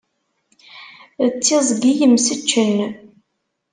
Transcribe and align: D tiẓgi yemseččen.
D 1.31 1.33
tiẓgi 1.43 1.91
yemseččen. 1.99 2.75